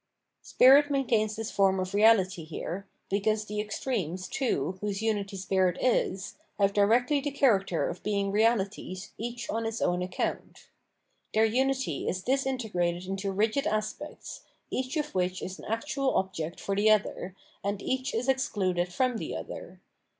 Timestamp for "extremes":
3.61-4.27